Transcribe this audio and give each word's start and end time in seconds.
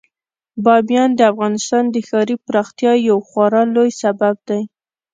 بامیان 0.63 1.09
د 1.15 1.21
افغانستان 1.31 1.83
د 1.89 1.95
ښاري 2.07 2.35
پراختیا 2.45 2.93
یو 3.09 3.17
خورا 3.27 3.63
لوی 3.75 3.91
سبب 4.01 4.35
دی. 4.47 4.61